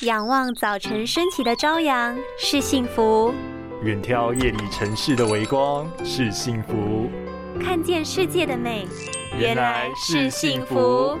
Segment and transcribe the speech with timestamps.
[0.00, 3.32] 仰望早晨升起的朝阳是幸福，
[3.84, 7.08] 远眺夜里城市的微光是幸福，
[7.62, 8.88] 看见世界的美
[9.38, 11.16] 原来是幸福。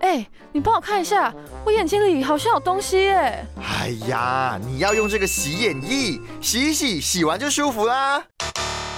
[0.00, 1.34] 哎，你帮我看一下，
[1.64, 3.46] 我眼睛里好像有东西耶！
[3.56, 8.22] 哎呀，你要用这个洗眼液洗一洗，洗完就舒服啦。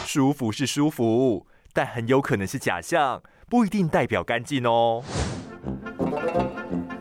[0.05, 5.02] 舒服是舒服，但很有可能是假象，不一定代表干净哦。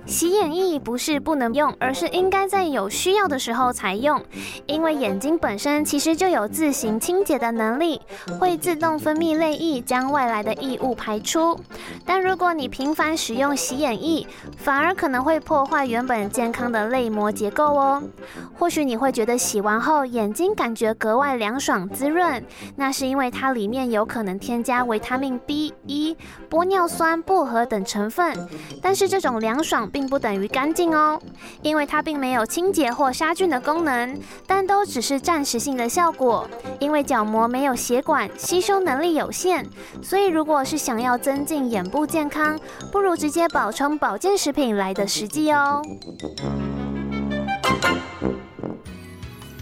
[0.09, 4.20] 洗眼液不是不能用，而是应该在有需要的时候才用。
[4.66, 8.02] 因为眼睛本身其实就有自行清洁的能力，
[8.40, 11.55] 会自动分泌泪液将外来的异物排出。
[12.03, 14.26] 但如果你频繁使用洗眼液，
[14.58, 18.02] 反而可能会破坏原本健康的泪膜结构哦。
[18.58, 22.44] 或许你会觉得洗完后眼睛感觉格外凉爽滋润，
[22.76, 26.17] 那是因为它里面有可能添加维他命 B 一、
[26.50, 28.36] 玻尿酸、薄荷等成分。
[28.81, 31.22] 但是这种凉爽并不等于干净哦，
[31.61, 36.50] 因为它并没有清洁或杀菌的功能，但都只是暂时性的效果。
[36.80, 39.66] 因为角膜没有血管，吸收能力有限，
[40.02, 42.58] 所以如果是想要增进眼部健康，
[42.94, 45.81] 不如直接补充保健食品来的实际哦。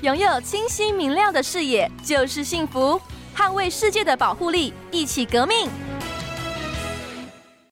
[0.03, 3.01] 拥有清晰明亮的视野就是幸福，
[3.35, 5.67] 捍卫世界的保护力，一起革命。